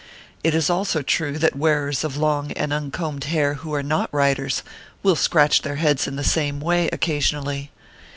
[0.43, 4.63] It is also true that wearers of long and uncombed hair who are not writers,
[5.03, 7.69] will scratch their heads in the same way, occasionally.